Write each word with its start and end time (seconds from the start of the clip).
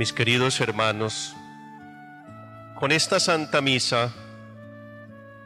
Mis 0.00 0.14
queridos 0.14 0.58
hermanos, 0.62 1.36
con 2.76 2.90
esta 2.90 3.20
Santa 3.20 3.60
Misa 3.60 4.10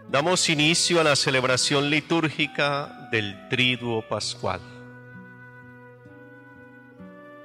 damos 0.09 0.49
inicio 0.49 1.01
a 1.01 1.03
la 1.03 1.17
celebración 1.17 1.91
litúrgica 1.91 3.09
del 3.11 3.49
Triduo 3.49 4.07
Pascual. 4.07 4.61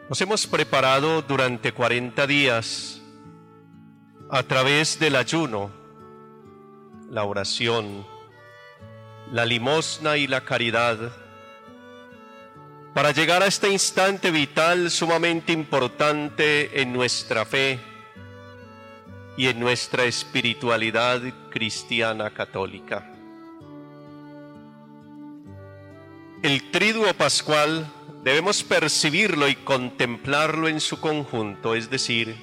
Nos 0.08 0.22
hemos 0.22 0.46
preparado 0.46 1.24
durante 1.24 1.72
40 1.72 2.28
días 2.28 3.02
a 4.30 4.44
través 4.44 5.00
del 5.00 5.16
ayuno, 5.16 5.72
la 7.10 7.24
oración, 7.24 8.06
la 9.32 9.48
limosna 9.48 10.18
y 10.18 10.28
la 10.28 10.42
caridad 10.42 11.12
para 12.94 13.12
llegar 13.12 13.44
a 13.44 13.48
este 13.48 13.70
instante 13.70 14.32
vital 14.32 14.90
sumamente 14.90 15.54
importante 15.54 16.82
en 16.82 16.92
nuestra 16.92 17.46
fe 17.46 17.80
y 19.38 19.48
en 19.48 19.60
nuestra 19.60 20.06
espiritualidad 20.06 21.22
cristiana 21.50 22.32
católica. 22.32 23.10
El 26.42 26.72
triduo 26.72 27.14
pascual 27.14 27.86
debemos 28.24 28.64
percibirlo 28.64 29.48
y 29.48 29.56
contemplarlo 29.56 30.68
en 30.68 30.80
su 30.80 31.00
conjunto, 31.00 31.76
es 31.76 31.90
decir, 31.90 32.36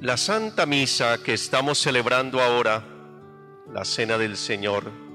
la 0.00 0.16
Santa 0.16 0.66
Misa 0.66 1.22
que 1.22 1.32
estamos 1.32 1.78
celebrando 1.78 2.40
ahora, 2.40 2.84
la 3.72 3.84
Cena 3.84 4.18
del 4.18 4.36
Señor, 4.36 5.05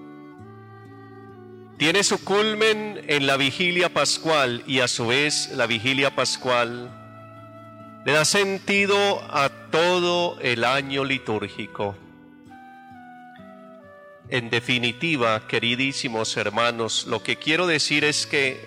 tiene 1.82 2.04
su 2.04 2.24
culmen 2.24 3.04
en 3.08 3.26
la 3.26 3.38
vigilia 3.38 3.92
pascual 3.92 4.64
y 4.68 4.82
a 4.82 4.88
su 4.88 5.08
vez 5.08 5.50
la 5.56 5.66
vigilia 5.66 6.16
pascual 6.16 6.92
le 8.06 8.12
da 8.12 8.24
sentido 8.24 8.96
a 9.34 9.50
todo 9.72 10.40
el 10.42 10.64
año 10.64 11.04
litúrgico. 11.04 11.96
En 14.30 14.52
definitiva, 14.52 15.48
queridísimos 15.48 16.38
hermanos, 16.38 17.08
lo 17.08 17.24
que 17.24 17.38
quiero 17.38 17.66
decir 17.66 18.04
es 18.04 18.28
que 18.28 18.64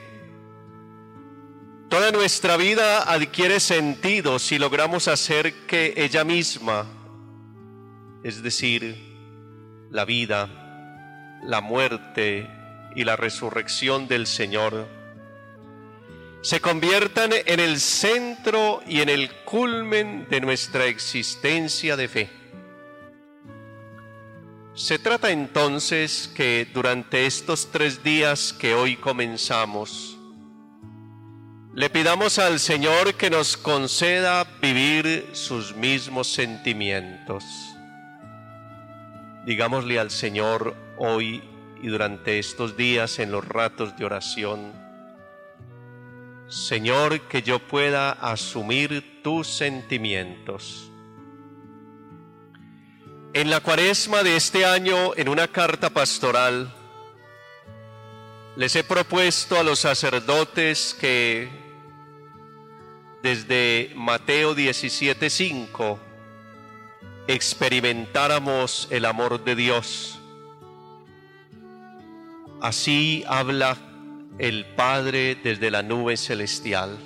toda 1.88 2.10
nuestra 2.10 2.56
vida 2.56 3.04
adquiere 3.04 3.60
sentido 3.60 4.40
si 4.40 4.58
logramos 4.58 5.06
hacer 5.06 5.54
que 5.68 5.94
ella 5.96 6.24
misma, 6.24 6.84
es 8.24 8.42
decir, 8.42 8.96
la 9.92 10.04
vida, 10.04 10.48
la 11.44 11.60
muerte, 11.60 12.53
y 12.94 13.04
la 13.04 13.16
resurrección 13.16 14.08
del 14.08 14.26
Señor 14.26 14.86
se 16.44 16.60
conviertan 16.60 17.30
en 17.46 17.58
el 17.58 17.80
centro 17.80 18.82
y 18.86 19.00
en 19.00 19.08
el 19.08 19.30
culmen 19.44 20.26
de 20.28 20.42
nuestra 20.42 20.84
existencia 20.84 21.96
de 21.96 22.06
fe. 22.06 22.30
Se 24.74 24.98
trata 24.98 25.30
entonces 25.30 26.30
que 26.36 26.68
durante 26.74 27.24
estos 27.24 27.70
tres 27.70 28.02
días 28.02 28.52
que 28.52 28.74
hoy 28.74 28.96
comenzamos, 28.96 30.18
le 31.72 31.88
pidamos 31.88 32.38
al 32.38 32.60
Señor 32.60 33.14
que 33.14 33.30
nos 33.30 33.56
conceda 33.56 34.44
vivir 34.60 35.30
sus 35.32 35.74
mismos 35.74 36.28
sentimientos. 36.30 37.42
Digámosle 39.46 39.98
al 39.98 40.10
Señor 40.10 40.76
hoy 40.98 41.42
y 41.84 41.88
durante 41.88 42.38
estos 42.38 42.78
días 42.78 43.18
en 43.18 43.30
los 43.30 43.46
ratos 43.46 43.94
de 43.98 44.06
oración. 44.06 44.72
Señor, 46.48 47.20
que 47.28 47.42
yo 47.42 47.58
pueda 47.58 48.10
asumir 48.10 49.20
tus 49.22 49.48
sentimientos. 49.48 50.90
En 53.34 53.50
la 53.50 53.60
cuaresma 53.60 54.22
de 54.22 54.34
este 54.34 54.64
año, 54.64 55.14
en 55.14 55.28
una 55.28 55.46
carta 55.46 55.90
pastoral, 55.90 56.74
les 58.56 58.74
he 58.76 58.82
propuesto 58.82 59.58
a 59.58 59.62
los 59.62 59.80
sacerdotes 59.80 60.96
que 60.98 61.50
desde 63.22 63.92
Mateo 63.94 64.54
17:5 64.54 65.98
experimentáramos 67.26 68.88
el 68.90 69.04
amor 69.04 69.44
de 69.44 69.54
Dios 69.54 70.18
Así 72.60 73.24
habla 73.26 73.76
el 74.38 74.64
Padre 74.74 75.36
desde 75.36 75.70
la 75.70 75.82
nube 75.82 76.16
celestial. 76.16 76.98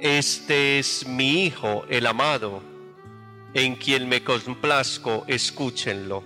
Este 0.00 0.78
es 0.78 1.06
mi 1.06 1.44
Hijo, 1.44 1.84
el 1.88 2.06
amado, 2.06 2.62
en 3.54 3.76
quien 3.76 4.08
me 4.08 4.24
complazco, 4.24 5.24
escúchenlo. 5.28 6.24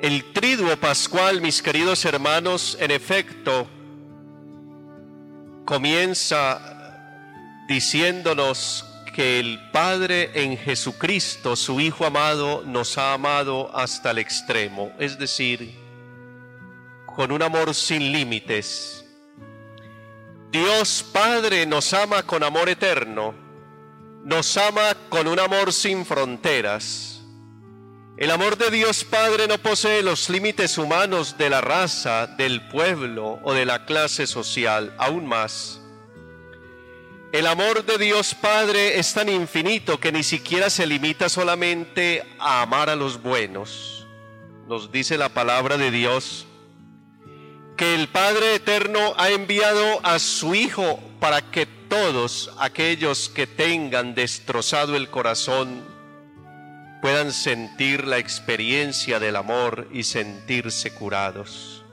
El 0.00 0.32
triduo 0.32 0.76
pascual, 0.76 1.40
mis 1.40 1.62
queridos 1.62 2.04
hermanos, 2.04 2.76
en 2.80 2.90
efecto, 2.90 3.66
comienza 5.64 6.60
diciéndonos 7.68 8.89
que 9.20 9.38
el 9.38 9.60
Padre 9.70 10.30
en 10.32 10.56
Jesucristo, 10.56 11.54
su 11.54 11.78
Hijo 11.78 12.06
amado, 12.06 12.62
nos 12.64 12.96
ha 12.96 13.12
amado 13.12 13.70
hasta 13.76 14.12
el 14.12 14.18
extremo, 14.18 14.92
es 14.98 15.18
decir, 15.18 15.74
con 17.04 17.30
un 17.30 17.42
amor 17.42 17.74
sin 17.74 18.12
límites. 18.12 19.04
Dios 20.50 21.04
Padre 21.12 21.66
nos 21.66 21.92
ama 21.92 22.22
con 22.22 22.42
amor 22.42 22.70
eterno, 22.70 23.34
nos 24.24 24.56
ama 24.56 24.96
con 25.10 25.28
un 25.28 25.38
amor 25.38 25.70
sin 25.74 26.06
fronteras. 26.06 27.20
El 28.16 28.30
amor 28.30 28.56
de 28.56 28.70
Dios 28.70 29.04
Padre 29.04 29.46
no 29.46 29.58
posee 29.58 30.02
los 30.02 30.30
límites 30.30 30.78
humanos 30.78 31.36
de 31.36 31.50
la 31.50 31.60
raza, 31.60 32.26
del 32.26 32.66
pueblo 32.68 33.38
o 33.42 33.52
de 33.52 33.66
la 33.66 33.84
clase 33.84 34.26
social, 34.26 34.94
aún 34.96 35.26
más 35.26 35.79
el 37.32 37.46
amor 37.46 37.84
de 37.84 37.96
Dios 37.96 38.34
Padre 38.34 38.98
es 38.98 39.14
tan 39.14 39.28
infinito 39.28 40.00
que 40.00 40.10
ni 40.10 40.24
siquiera 40.24 40.68
se 40.68 40.86
limita 40.86 41.28
solamente 41.28 42.24
a 42.40 42.62
amar 42.62 42.90
a 42.90 42.96
los 42.96 43.22
buenos. 43.22 44.06
Nos 44.66 44.90
dice 44.90 45.16
la 45.16 45.28
palabra 45.28 45.76
de 45.76 45.90
Dios 45.92 46.46
que 47.76 47.94
el 47.94 48.08
Padre 48.08 48.56
Eterno 48.56 49.14
ha 49.16 49.30
enviado 49.30 50.04
a 50.04 50.18
su 50.18 50.54
Hijo 50.54 51.00
para 51.20 51.40
que 51.40 51.66
todos 51.66 52.50
aquellos 52.58 53.28
que 53.28 53.46
tengan 53.46 54.14
destrozado 54.14 54.96
el 54.96 55.08
corazón 55.08 55.84
puedan 57.00 57.32
sentir 57.32 58.06
la 58.06 58.18
experiencia 58.18 59.20
del 59.20 59.36
amor 59.36 59.88
y 59.92 60.02
sentirse 60.02 60.92
curados. 60.92 61.84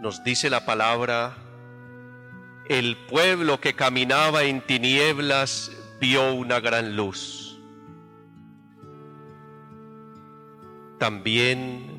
Nos 0.00 0.22
dice 0.24 0.50
la 0.50 0.66
palabra 0.66 1.45
el 2.68 2.96
pueblo 2.96 3.60
que 3.60 3.74
caminaba 3.74 4.44
en 4.44 4.60
tinieblas 4.60 5.70
vio 6.00 6.34
una 6.34 6.60
gran 6.60 6.96
luz. 6.96 7.58
También 10.98 11.96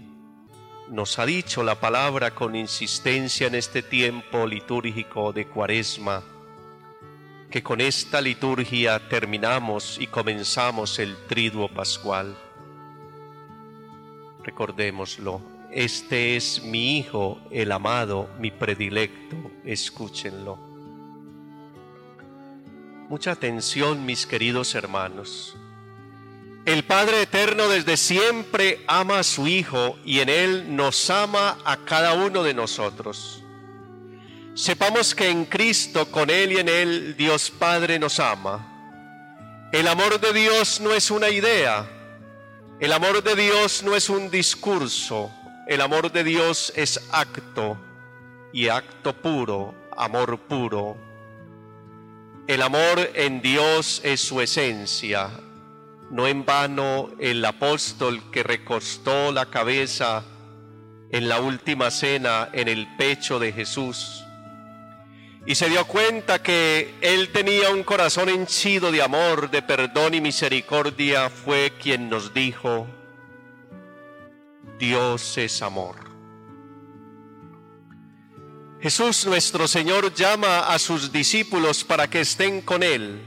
nos 0.90 1.20
ha 1.20 1.26
dicho 1.26 1.64
la 1.64 1.80
palabra 1.80 2.34
con 2.34 2.56
insistencia 2.56 3.48
en 3.48 3.56
este 3.56 3.82
tiempo 3.84 4.48
litúrgico 4.48 5.34
de 5.34 5.46
cuaresma, 5.48 6.24
que 7.50 7.64
con 7.64 7.80
esta 7.80 8.22
liturgia 8.22 9.08
terminamos 9.08 9.98
y 10.00 10.08
comenzamos 10.08 11.00
el 11.00 11.16
triduo 11.28 11.70
pascual. 11.70 12.36
Recordémoslo, 14.44 15.42
este 15.72 16.36
es 16.36 16.64
mi 16.64 16.98
Hijo, 16.98 17.40
el 17.52 17.72
amado, 17.72 18.30
mi 18.40 18.52
predilecto, 18.52 19.36
escúchenlo. 19.66 20.67
Mucha 23.10 23.32
atención, 23.32 24.06
mis 24.06 24.28
queridos 24.28 24.76
hermanos. 24.76 25.56
El 26.66 26.84
Padre 26.84 27.22
Eterno 27.22 27.70
desde 27.70 27.96
siempre 27.96 28.84
ama 28.86 29.20
a 29.20 29.24
su 29.24 29.48
Hijo 29.48 29.98
y 30.04 30.20
en 30.20 30.28
Él 30.28 30.76
nos 30.76 31.10
ama 31.10 31.58
a 31.64 31.78
cada 31.86 32.16
uno 32.16 32.44
de 32.44 32.54
nosotros. 32.54 33.42
Sepamos 34.56 35.16
que 35.16 35.30
en 35.30 35.46
Cristo, 35.46 36.12
con 36.12 36.30
Él 36.30 36.52
y 36.52 36.58
en 36.58 36.68
Él, 36.68 37.16
Dios 37.16 37.50
Padre 37.50 37.98
nos 37.98 38.20
ama. 38.20 39.70
El 39.72 39.88
amor 39.88 40.20
de 40.20 40.34
Dios 40.34 40.82
no 40.82 40.92
es 40.92 41.10
una 41.10 41.30
idea, 41.30 41.90
el 42.82 42.92
amor 42.92 43.24
de 43.24 43.36
Dios 43.38 43.84
no 43.84 43.96
es 43.96 44.10
un 44.10 44.30
discurso, 44.30 45.32
el 45.66 45.80
amor 45.80 46.12
de 46.12 46.26
Dios 46.26 46.74
es 46.76 47.02
acto 47.14 47.78
y 48.52 48.68
acto 48.68 49.14
puro, 49.14 49.74
amor 49.96 50.38
puro. 50.40 51.07
El 52.48 52.62
amor 52.62 53.12
en 53.14 53.42
Dios 53.42 54.00
es 54.06 54.22
su 54.22 54.40
esencia. 54.40 55.30
No 56.10 56.28
en 56.28 56.46
vano 56.46 57.10
el 57.20 57.44
apóstol 57.44 58.32
que 58.32 58.42
recostó 58.42 59.34
la 59.34 59.48
cabeza 59.48 60.24
en 61.12 61.28
la 61.28 61.42
última 61.42 61.92
cena 61.92 62.50
en 62.54 62.70
el 62.70 62.88
pecho 62.96 63.38
de 63.38 63.52
Jesús, 63.52 64.24
y 65.46 65.56
se 65.56 65.70
dio 65.70 65.86
cuenta 65.86 66.42
que 66.42 66.94
él 67.00 67.30
tenía 67.32 67.70
un 67.70 67.84
corazón 67.84 68.28
henchido 68.28 68.92
de 68.92 69.02
amor, 69.02 69.50
de 69.50 69.62
perdón 69.62 70.14
y 70.14 70.20
misericordia, 70.20 71.30
fue 71.30 71.72
quien 71.82 72.10
nos 72.10 72.34
dijo, 72.34 72.86
Dios 74.78 75.38
es 75.38 75.62
amor. 75.62 76.07
Jesús 78.80 79.26
nuestro 79.26 79.68
Señor 79.68 80.14
llama 80.14 80.60
a 80.60 80.78
sus 80.78 81.12
discípulos 81.12 81.84
para 81.84 82.08
que 82.10 82.22
estén 82.22 82.62
con 82.62 82.84
Él. 82.84 83.22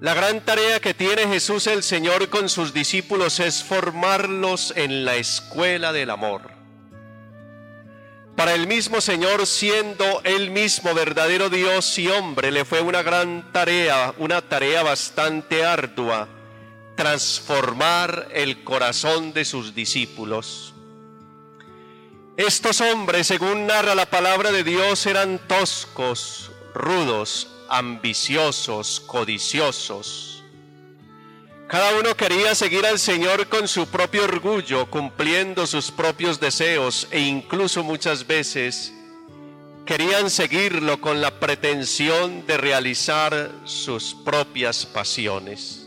La 0.00 0.14
gran 0.14 0.42
tarea 0.42 0.80
que 0.80 0.94
tiene 0.94 1.26
Jesús 1.26 1.66
el 1.66 1.82
Señor 1.82 2.30
con 2.30 2.48
sus 2.48 2.72
discípulos 2.72 3.38
es 3.38 3.62
formarlos 3.62 4.72
en 4.76 5.04
la 5.04 5.16
escuela 5.16 5.92
del 5.92 6.08
amor. 6.08 6.50
Para 8.34 8.54
el 8.54 8.66
mismo 8.66 9.02
Señor, 9.02 9.46
siendo 9.46 10.22
él 10.24 10.50
mismo 10.50 10.94
verdadero 10.94 11.50
Dios 11.50 11.98
y 11.98 12.08
hombre, 12.08 12.50
le 12.50 12.64
fue 12.64 12.80
una 12.80 13.02
gran 13.02 13.52
tarea, 13.52 14.14
una 14.16 14.40
tarea 14.40 14.82
bastante 14.82 15.62
ardua, 15.62 16.26
transformar 16.96 18.28
el 18.32 18.64
corazón 18.64 19.34
de 19.34 19.44
sus 19.44 19.74
discípulos. 19.74 20.69
Estos 22.36 22.80
hombres, 22.80 23.26
según 23.26 23.66
narra 23.66 23.94
la 23.94 24.06
palabra 24.06 24.50
de 24.52 24.64
Dios, 24.64 25.04
eran 25.06 25.38
toscos, 25.46 26.50
rudos, 26.74 27.48
ambiciosos, 27.68 29.00
codiciosos 29.00 30.40
cada 31.70 31.96
uno 31.96 32.16
quería 32.16 32.52
seguir 32.56 32.84
al 32.84 32.98
Señor 32.98 33.46
con 33.46 33.68
su 33.68 33.86
propio 33.86 34.24
orgullo, 34.24 34.90
cumpliendo 34.90 35.68
sus 35.68 35.92
propios 35.92 36.40
deseos 36.40 37.06
e 37.12 37.20
incluso 37.20 37.84
muchas 37.84 38.26
veces 38.26 38.92
querían 39.86 40.30
seguirlo 40.30 41.00
con 41.00 41.20
la 41.20 41.38
pretensión 41.38 42.44
de 42.44 42.56
realizar 42.56 43.52
sus 43.64 44.16
propias 44.16 44.84
pasiones. 44.84 45.79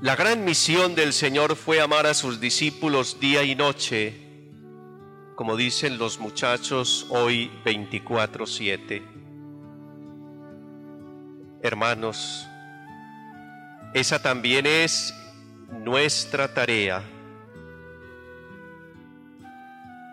La 0.00 0.14
gran 0.14 0.44
misión 0.44 0.94
del 0.94 1.12
Señor 1.12 1.56
fue 1.56 1.80
amar 1.80 2.06
a 2.06 2.14
sus 2.14 2.38
discípulos 2.38 3.18
día 3.18 3.42
y 3.42 3.56
noche, 3.56 4.14
como 5.34 5.56
dicen 5.56 5.98
los 5.98 6.20
muchachos 6.20 7.06
hoy 7.08 7.50
24/7. 7.64 9.02
Hermanos, 11.64 12.46
esa 13.92 14.22
también 14.22 14.66
es 14.66 15.12
nuestra 15.84 16.54
tarea. 16.54 17.02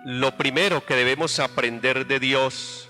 Lo 0.04 0.36
primero 0.36 0.84
que 0.84 0.96
debemos 0.96 1.38
aprender 1.38 2.08
de 2.08 2.20
Dios 2.20 2.90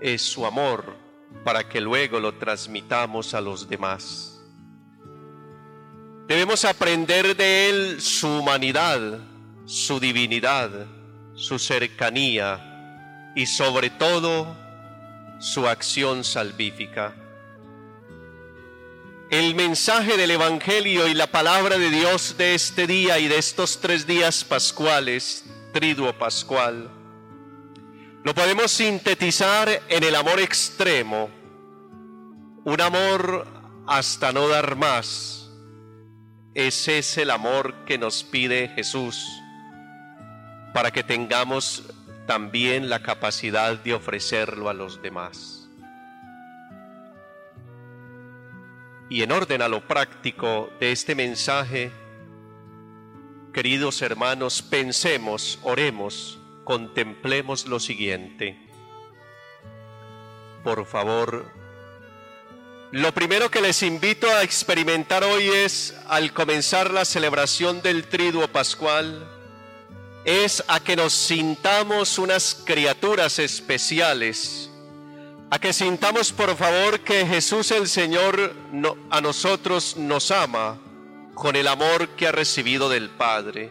es 0.00 0.22
su 0.22 0.46
amor 0.46 0.94
para 1.42 1.68
que 1.68 1.80
luego 1.80 2.20
lo 2.20 2.34
transmitamos 2.34 3.34
a 3.34 3.40
los 3.40 3.68
demás. 3.68 4.27
Debemos 6.28 6.66
aprender 6.66 7.34
de 7.34 7.70
Él 7.70 8.02
su 8.02 8.28
humanidad, 8.28 9.00
su 9.64 9.98
divinidad, 9.98 10.70
su 11.34 11.58
cercanía 11.58 13.32
y 13.34 13.46
sobre 13.46 13.88
todo 13.88 14.54
su 15.40 15.66
acción 15.66 16.24
salvífica. 16.24 17.14
El 19.30 19.54
mensaje 19.54 20.18
del 20.18 20.32
Evangelio 20.32 21.08
y 21.08 21.14
la 21.14 21.28
palabra 21.28 21.78
de 21.78 21.88
Dios 21.88 22.36
de 22.36 22.54
este 22.54 22.86
día 22.86 23.18
y 23.18 23.26
de 23.28 23.38
estos 23.38 23.80
tres 23.80 24.06
días 24.06 24.44
pascuales, 24.44 25.46
triduo 25.72 26.12
pascual, 26.18 26.90
lo 28.22 28.34
podemos 28.34 28.70
sintetizar 28.70 29.82
en 29.88 30.04
el 30.04 30.14
amor 30.14 30.40
extremo, 30.40 31.30
un 32.66 32.80
amor 32.82 33.46
hasta 33.86 34.30
no 34.30 34.46
dar 34.46 34.76
más. 34.76 35.47
Ese 36.54 36.98
es 36.98 37.18
el 37.18 37.30
amor 37.30 37.84
que 37.84 37.98
nos 37.98 38.24
pide 38.24 38.68
Jesús 38.68 39.26
para 40.72 40.90
que 40.90 41.02
tengamos 41.02 41.84
también 42.26 42.88
la 42.88 43.02
capacidad 43.02 43.78
de 43.78 43.94
ofrecerlo 43.94 44.68
a 44.68 44.74
los 44.74 45.00
demás. 45.02 45.68
Y 49.10 49.22
en 49.22 49.32
orden 49.32 49.62
a 49.62 49.68
lo 49.68 49.86
práctico 49.86 50.70
de 50.80 50.92
este 50.92 51.14
mensaje, 51.14 51.90
queridos 53.54 54.02
hermanos, 54.02 54.60
pensemos, 54.60 55.58
oremos, 55.62 56.38
contemplemos 56.64 57.66
lo 57.66 57.80
siguiente. 57.80 58.58
Por 60.62 60.84
favor, 60.84 61.57
lo 62.92 63.12
primero 63.12 63.50
que 63.50 63.60
les 63.60 63.82
invito 63.82 64.30
a 64.30 64.42
experimentar 64.42 65.24
hoy 65.24 65.48
es, 65.48 65.94
al 66.08 66.32
comenzar 66.32 66.90
la 66.90 67.04
celebración 67.04 67.82
del 67.82 68.04
triduo 68.08 68.48
pascual, 68.48 69.28
es 70.24 70.64
a 70.68 70.80
que 70.80 70.96
nos 70.96 71.12
sintamos 71.12 72.18
unas 72.18 72.54
criaturas 72.64 73.38
especiales 73.38 74.68
a 75.50 75.58
que 75.58 75.72
sintamos 75.72 76.32
por 76.32 76.54
favor 76.56 77.00
que 77.00 77.26
Jesús 77.26 77.70
el 77.70 77.88
Señor 77.88 78.54
a 79.10 79.20
nosotros 79.20 79.96
nos 79.96 80.30
ama 80.30 80.78
con 81.34 81.56
el 81.56 81.66
amor 81.68 82.10
que 82.10 82.26
ha 82.26 82.32
recibido 82.32 82.90
del 82.90 83.08
Padre. 83.08 83.70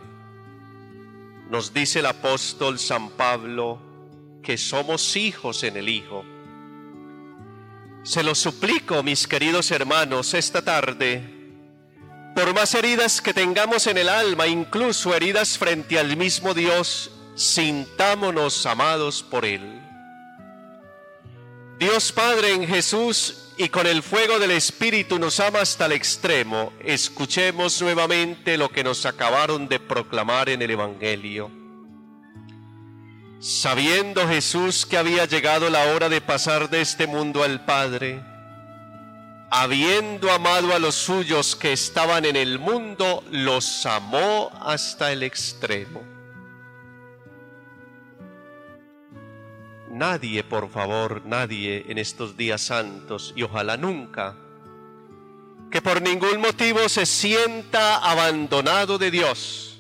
Nos 1.52 1.74
dice 1.74 2.00
el 2.00 2.08
apóstol 2.08 2.80
San 2.80 3.12
Pablo 3.12 3.80
que 4.42 4.58
somos 4.58 5.16
hijos 5.16 5.64
en 5.64 5.78
el 5.78 5.88
Hijo. 5.88 6.26
Se 8.08 8.24
lo 8.24 8.36
suplico, 8.36 9.04
mis 9.04 9.28
queridos 9.28 9.70
hermanos, 9.70 10.34
esta 10.34 10.62
tarde, 10.62 11.22
por 12.34 12.54
más 12.54 12.74
heridas 12.74 13.20
que 13.20 13.34
tengamos 13.34 13.86
en 13.86 13.98
el 13.98 14.08
alma, 14.08 14.48
incluso 14.48 15.14
heridas 15.14 15.58
frente 15.58 16.00
al 16.00 16.16
mismo 16.16 16.54
Dios, 16.54 17.12
sintámonos 17.36 18.66
amados 18.66 19.22
por 19.24 19.44
Él. 19.44 19.82
Dios 21.78 22.14
Padre 22.14 22.54
en 22.54 22.66
Jesús 22.66 23.50
y 23.58 23.68
con 23.68 23.86
el 23.86 24.02
fuego 24.02 24.40
del 24.40 24.52
Espíritu 24.52 25.20
nos 25.20 25.42
ama 25.42 25.60
hasta 25.60 25.88
el 25.88 25.92
extremo. 25.92 26.72
Escuchemos 26.80 27.82
nuevamente 27.82 28.58
lo 28.58 28.70
que 28.70 28.86
nos 28.86 29.06
acabaron 29.06 29.68
de 29.68 29.82
proclamar 29.82 30.48
en 30.48 30.62
el 30.62 30.72
Evangelio. 30.72 31.67
Sabiendo 33.40 34.28
Jesús 34.28 34.86
que 34.86 34.98
había 34.98 35.26
llegado 35.26 35.70
la 35.70 35.94
hora 35.94 36.10
de 36.10 36.22
pasar 36.22 36.70
de 36.70 36.82
este 36.82 37.06
mundo 37.06 37.44
al 37.44 37.64
Padre, 37.66 38.24
habiendo 39.52 40.32
amado 40.32 40.74
a 40.74 40.80
los 40.80 40.96
suyos 40.96 41.56
que 41.56 41.72
estaban 41.72 42.26
en 42.26 42.36
el 42.36 42.58
mundo, 42.58 43.24
los 43.30 43.86
amó 43.86 44.52
hasta 44.60 45.12
el 45.12 45.22
extremo. 45.22 46.04
Nadie, 49.92 50.44
por 50.44 50.70
favor, 50.70 51.22
nadie 51.26 51.86
en 51.88 51.98
estos 52.00 52.38
días 52.38 52.62
santos 52.62 53.34
y 53.36 53.44
ojalá 53.44 53.78
nunca, 53.78 54.36
que 55.72 55.82
por 55.82 56.02
ningún 56.02 56.42
motivo 56.42 56.90
se 56.90 57.06
sienta 57.06 57.98
abandonado 57.98 58.98
de 58.98 59.12
Dios. 59.12 59.77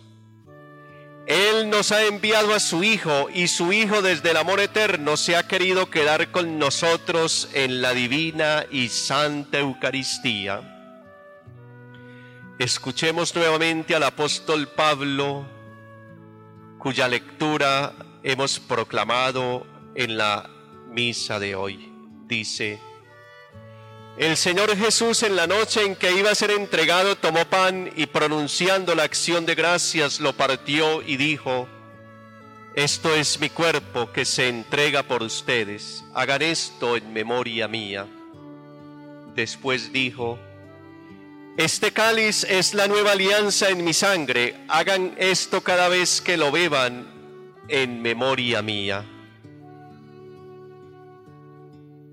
Nos 1.65 1.91
ha 1.91 2.05
enviado 2.05 2.53
a 2.53 2.59
su 2.59 2.83
Hijo 2.83 3.29
y 3.33 3.47
su 3.47 3.73
Hijo 3.73 4.01
desde 4.01 4.31
el 4.31 4.37
amor 4.37 4.59
eterno 4.59 5.17
se 5.17 5.35
ha 5.35 5.47
querido 5.47 5.89
quedar 5.89 6.31
con 6.31 6.59
nosotros 6.59 7.49
en 7.53 7.81
la 7.81 7.93
divina 7.93 8.65
y 8.69 8.89
santa 8.89 9.59
Eucaristía. 9.59 10.61
Escuchemos 12.59 13.35
nuevamente 13.35 13.95
al 13.95 14.03
apóstol 14.03 14.67
Pablo, 14.67 15.47
cuya 16.77 17.07
lectura 17.07 17.93
hemos 18.23 18.59
proclamado 18.59 19.65
en 19.95 20.17
la 20.17 20.49
misa 20.89 21.39
de 21.39 21.55
hoy. 21.55 21.91
Dice, 22.27 22.79
el 24.17 24.35
Señor 24.35 24.75
Jesús 24.75 25.21
en 25.21 25.35
la 25.35 25.45
noche 25.45 25.83
en 25.83 25.95
que 25.95 26.11
iba 26.11 26.31
a 26.31 26.35
ser 26.35 26.49
entregado 26.51 27.15
tomó 27.17 27.45
pan 27.45 27.91
y 27.95 28.07
pronunciando 28.07 28.95
la 28.95 29.03
acción 29.03 29.45
de 29.45 29.53
gracias 29.53 30.19
lo 30.19 30.33
partió 30.33 31.03
y 31.03 31.17
dijo, 31.17 31.67
esto 32.73 33.13
es 33.13 33.39
mi 33.39 33.49
cuerpo 33.49 34.11
que 34.11 34.25
se 34.25 34.49
entrega 34.49 35.03
por 35.03 35.21
ustedes, 35.21 36.03
hagan 36.15 36.41
esto 36.41 36.97
en 36.97 37.13
memoria 37.13 37.67
mía. 37.67 38.07
Después 39.35 39.93
dijo, 39.93 40.39
este 41.57 41.91
cáliz 41.91 42.43
es 42.43 42.73
la 42.73 42.87
nueva 42.87 43.11
alianza 43.11 43.69
en 43.69 43.83
mi 43.83 43.93
sangre, 43.93 44.55
hagan 44.67 45.13
esto 45.17 45.61
cada 45.61 45.89
vez 45.89 46.21
que 46.21 46.37
lo 46.37 46.51
beban 46.51 47.07
en 47.67 48.01
memoria 48.01 48.63
mía. 48.63 49.05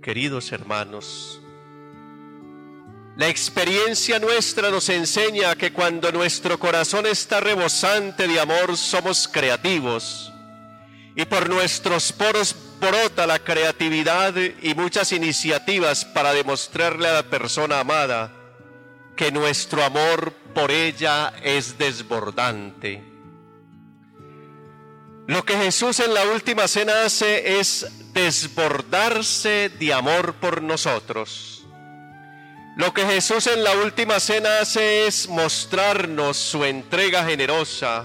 Queridos 0.02 0.52
hermanos, 0.52 1.40
la 3.16 3.28
experiencia 3.28 4.18
nuestra 4.18 4.70
nos 4.70 4.88
enseña 4.88 5.54
que 5.54 5.72
cuando 5.72 6.10
nuestro 6.10 6.58
corazón 6.58 7.06
está 7.06 7.38
rebosante 7.38 8.26
de 8.26 8.40
amor 8.40 8.76
somos 8.76 9.28
creativos 9.28 10.32
y 11.14 11.24
por 11.24 11.48
nuestros 11.48 12.12
poros 12.12 12.56
brota 12.80 13.24
la 13.26 13.38
creatividad 13.38 14.34
y 14.60 14.74
muchas 14.74 15.12
iniciativas 15.12 16.04
para 16.04 16.32
demostrarle 16.32 17.08
a 17.08 17.12
la 17.12 17.22
persona 17.22 17.78
amada 17.78 18.32
que 19.16 19.30
nuestro 19.30 19.84
amor 19.84 20.32
por 20.52 20.72
ella 20.72 21.32
es 21.42 21.78
desbordante. 21.78 23.00
Lo 25.28 25.44
que 25.44 25.56
Jesús 25.56 26.00
en 26.00 26.12
la 26.12 26.24
última 26.24 26.66
cena 26.66 27.04
hace 27.04 27.60
es 27.60 27.86
desbordarse 28.12 29.70
de 29.78 29.92
amor 29.92 30.34
por 30.34 30.62
nosotros. 30.62 31.53
Lo 32.76 32.92
que 32.92 33.06
Jesús 33.06 33.46
en 33.46 33.62
la 33.62 33.72
última 33.76 34.18
cena 34.18 34.58
hace 34.60 35.06
es 35.06 35.28
mostrarnos 35.28 36.36
su 36.36 36.64
entrega 36.64 37.24
generosa, 37.24 38.04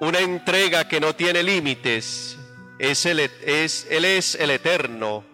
una 0.00 0.18
entrega 0.18 0.86
que 0.86 1.00
no 1.00 1.14
tiene 1.14 1.42
límites. 1.42 2.36
Es 2.78 3.06
el, 3.06 3.20
es, 3.20 3.86
él 3.90 4.04
es 4.04 4.34
el 4.34 4.50
eterno 4.50 5.24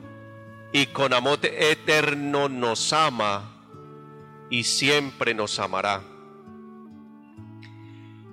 y 0.72 0.86
con 0.86 1.12
amor 1.12 1.40
eterno 1.42 2.48
nos 2.48 2.92
ama 2.92 3.50
y 4.48 4.62
siempre 4.62 5.34
nos 5.34 5.58
amará. 5.58 6.00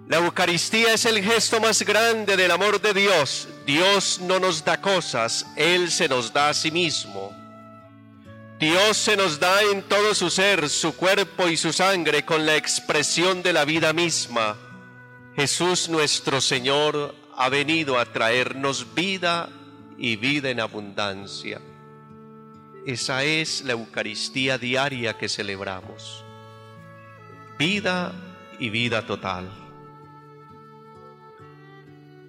La 0.08 0.18
Eucaristía 0.18 0.94
es 0.94 1.06
el 1.06 1.24
gesto 1.24 1.60
más 1.60 1.82
grande 1.82 2.38
del 2.38 2.52
amor 2.52 2.80
de 2.80 2.94
Dios. 2.94 3.48
Dios 3.66 4.20
no 4.22 4.40
nos 4.40 4.64
da 4.64 4.80
cosas, 4.80 5.48
Él 5.56 5.90
se 5.90 6.08
nos 6.08 6.32
da 6.32 6.50
a 6.50 6.54
sí 6.54 6.70
mismo. 6.70 7.41
Dios 8.62 8.96
se 8.96 9.18
nos 9.18 9.40
da 9.40 9.64
en 9.64 9.82
todo 9.82 10.14
su 10.14 10.30
ser, 10.30 10.70
su 10.70 10.96
cuerpo 10.96 11.50
y 11.50 11.58
su 11.58 11.74
sangre 11.74 12.24
con 12.24 12.46
la 12.46 12.56
expresión 12.56 13.42
de 13.42 13.54
la 13.54 13.66
vida 13.66 13.92
misma. 13.92 14.56
Jesús 15.36 15.90
nuestro 15.90 16.40
Señor 16.40 17.16
ha 17.36 17.50
venido 17.50 17.98
a 17.98 18.06
traernos 18.06 18.94
vida 18.94 19.50
y 19.98 20.16
vida 20.16 20.52
en 20.52 20.60
abundancia. 20.60 21.60
Esa 22.86 23.24
es 23.24 23.64
la 23.64 23.72
Eucaristía 23.72 24.60
diaria 24.60 25.18
que 25.18 25.28
celebramos. 25.28 26.24
Vida 27.58 28.14
y 28.60 28.70
vida 28.70 29.08
total. 29.08 29.61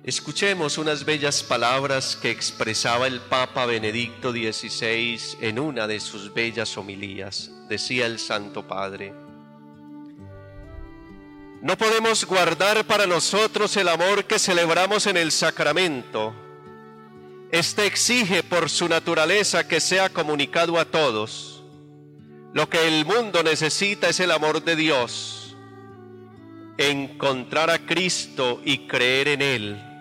Escuchemos 0.04 0.78
unas 0.78 1.04
bellas 1.04 1.42
palabras 1.42 2.16
que 2.16 2.30
expresaba 2.30 3.06
el 3.06 3.20
Papa 3.20 3.66
Benedicto 3.66 4.32
XVI 4.32 5.20
en 5.40 5.58
una 5.60 5.86
de 5.86 6.00
sus 6.00 6.34
bellas 6.34 6.76
homilías. 6.76 7.50
Decía 7.68 8.06
el 8.06 8.18
Santo 8.18 8.66
Padre, 8.66 9.14
no 11.62 11.78
podemos 11.78 12.24
guardar 12.24 12.84
para 12.84 13.06
nosotros 13.06 13.76
el 13.76 13.88
amor 13.88 14.24
que 14.24 14.40
celebramos 14.40 15.06
en 15.06 15.16
el 15.16 15.30
sacramento 15.30 16.34
este 17.52 17.84
exige 17.84 18.42
por 18.42 18.70
su 18.70 18.88
naturaleza 18.88 19.68
que 19.68 19.78
sea 19.78 20.08
comunicado 20.08 20.80
a 20.80 20.86
todos. 20.86 21.62
Lo 22.54 22.70
que 22.70 22.88
el 22.88 23.04
mundo 23.04 23.42
necesita 23.42 24.08
es 24.08 24.20
el 24.20 24.30
amor 24.30 24.64
de 24.64 24.74
Dios, 24.74 25.54
encontrar 26.78 27.68
a 27.68 27.84
Cristo 27.84 28.62
y 28.64 28.86
creer 28.86 29.28
en 29.28 29.42
Él. 29.42 29.91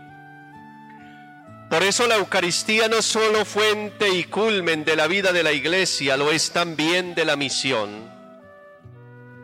Por 1.72 1.82
eso 1.82 2.06
la 2.06 2.18
Eucaristía 2.18 2.88
no 2.88 3.02
solo 3.02 3.46
fuente 3.46 4.10
y 4.10 4.26
culmen 4.26 4.86
de 4.86 4.96
la 4.96 5.08
vida 5.08 5.34
de 5.34 5.42
la 5.42 5.52
iglesia, 5.52 6.18
lo 6.18 6.32
es 6.32 6.52
también 6.52 7.16
de 7.16 7.26
la 7.26 7.36
misión. 7.36 8.08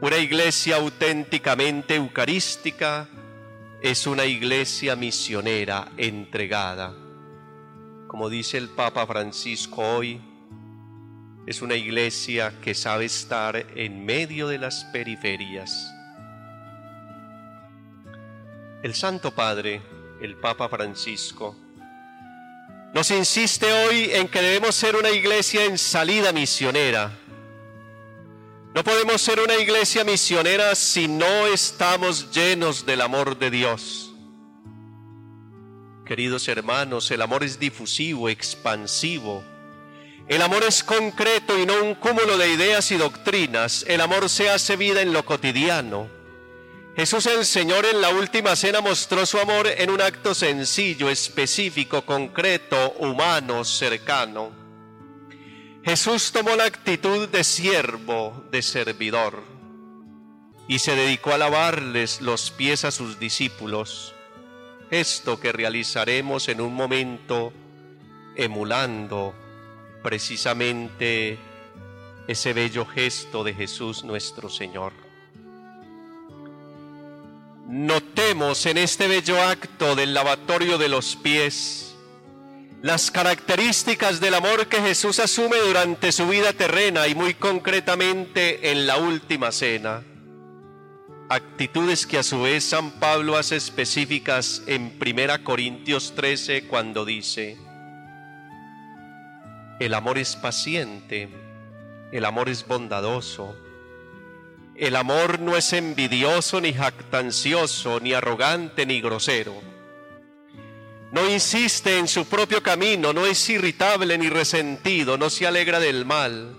Una 0.01 0.17
iglesia 0.17 0.75
auténticamente 0.75 1.95
eucarística 1.95 3.09
es 3.81 4.05
una 4.05 4.25
iglesia 4.25 4.95
misionera 4.95 5.87
entregada 5.97 7.07
como 8.07 8.29
dice 8.29 8.57
el 8.57 8.69
Papa 8.69 9.05
Francisco 9.05 9.81
hoy, 9.81 10.21
es 11.45 11.61
una 11.61 11.75
iglesia 11.75 12.53
que 12.61 12.73
sabe 12.73 13.05
estar 13.05 13.55
en 13.75 14.05
medio 14.05 14.47
de 14.47 14.57
las 14.57 14.85
periferias. 14.85 15.93
El 18.81 18.93
Santo 18.95 19.31
Padre, 19.31 19.81
el 20.21 20.35
Papa 20.35 20.69
Francisco, 20.69 21.55
nos 22.93 23.11
insiste 23.11 23.71
hoy 23.71 24.09
en 24.13 24.27
que 24.27 24.41
debemos 24.41 24.75
ser 24.75 24.95
una 24.95 25.09
iglesia 25.11 25.65
en 25.65 25.77
salida 25.77 26.31
misionera. 26.31 27.11
No 28.73 28.83
podemos 28.83 29.21
ser 29.21 29.39
una 29.39 29.55
iglesia 29.55 30.03
misionera 30.03 30.75
si 30.75 31.07
no 31.07 31.47
estamos 31.47 32.31
llenos 32.31 32.85
del 32.85 33.01
amor 33.01 33.37
de 33.37 33.49
Dios. 33.49 34.13
Queridos 36.05 36.47
hermanos, 36.47 37.11
el 37.11 37.21
amor 37.21 37.43
es 37.43 37.59
difusivo, 37.59 38.29
expansivo. 38.29 39.43
El 40.27 40.41
amor 40.41 40.63
es 40.63 40.83
concreto 40.83 41.57
y 41.57 41.65
no 41.65 41.83
un 41.83 41.95
cúmulo 41.95 42.37
de 42.37 42.49
ideas 42.49 42.91
y 42.91 42.97
doctrinas. 42.97 43.83
El 43.87 44.01
amor 44.01 44.29
se 44.29 44.49
hace 44.49 44.75
vida 44.75 45.01
en 45.01 45.11
lo 45.11 45.25
cotidiano. 45.25 46.16
Jesús 46.97 47.27
el 47.27 47.45
Señor 47.45 47.85
en 47.85 48.01
la 48.01 48.09
última 48.09 48.55
cena 48.55 48.81
mostró 48.81 49.23
su 49.27 49.37
amor 49.37 49.67
en 49.67 49.91
un 49.91 50.01
acto 50.01 50.33
sencillo, 50.33 51.11
específico, 51.11 52.03
concreto, 52.03 52.95
humano, 52.97 53.63
cercano. 53.63 54.49
Jesús 55.85 56.31
tomó 56.31 56.55
la 56.55 56.65
actitud 56.65 57.29
de 57.29 57.43
siervo, 57.43 58.43
de 58.49 58.63
servidor, 58.63 59.43
y 60.67 60.79
se 60.79 60.95
dedicó 60.95 61.33
a 61.33 61.37
lavarles 61.37 62.19
los 62.19 62.49
pies 62.49 62.83
a 62.83 62.89
sus 62.89 63.19
discípulos 63.19 64.15
esto 64.89 65.39
que 65.39 65.51
realizaremos 65.51 66.49
en 66.49 66.61
un 66.61 66.73
momento 66.73 67.53
emulando 68.35 69.35
precisamente 70.01 71.37
ese 72.27 72.53
bello 72.53 72.87
gesto 72.87 73.43
de 73.43 73.53
Jesús 73.53 74.03
nuestro 74.03 74.49
Señor. 74.49 75.06
Notemos 77.67 78.65
en 78.65 78.77
este 78.77 79.07
bello 79.07 79.41
acto 79.41 79.95
del 79.95 80.13
lavatorio 80.13 80.77
de 80.77 80.89
los 80.89 81.15
pies 81.17 81.87
las 82.81 83.09
características 83.09 84.19
del 84.19 84.35
amor 84.35 84.67
que 84.67 84.79
Jesús 84.81 85.19
asume 85.19 85.57
durante 85.57 86.11
su 86.11 86.27
vida 86.27 86.53
terrena 86.53 87.07
y 87.07 87.15
muy 87.15 87.33
concretamente 87.33 88.71
en 88.71 88.85
la 88.85 88.97
última 88.97 89.51
cena. 89.51 90.03
Actitudes 91.29 92.05
que 92.05 92.19
a 92.19 92.23
su 92.23 92.43
vez 92.43 92.63
San 92.63 92.91
Pablo 92.91 93.35
hace 93.35 93.55
específicas 93.55 94.61
en 94.67 94.97
1 95.01 95.43
Corintios 95.43 96.13
13 96.15 96.67
cuando 96.67 97.03
dice, 97.03 97.57
el 99.79 99.93
amor 99.93 100.19
es 100.19 100.35
paciente, 100.35 101.29
el 102.11 102.25
amor 102.25 102.47
es 102.47 102.65
bondadoso, 102.65 103.55
el 104.77 104.95
amor 104.95 105.39
no 105.39 105.57
es 105.57 105.73
envidioso 105.73 106.61
ni 106.61 106.73
jactancioso, 106.73 107.99
ni 107.99 108.13
arrogante 108.13 108.85
ni 108.85 109.01
grosero. 109.01 109.55
No 111.11 111.27
insiste 111.29 111.97
en 111.97 112.07
su 112.07 112.25
propio 112.25 112.61
camino, 112.61 113.13
no 113.13 113.25
es 113.25 113.49
irritable 113.49 114.17
ni 114.17 114.29
resentido, 114.29 115.17
no 115.17 115.29
se 115.29 115.47
alegra 115.47 115.79
del 115.79 116.05
mal, 116.05 116.55